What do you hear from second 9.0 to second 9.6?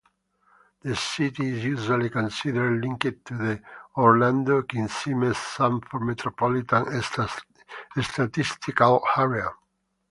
Area.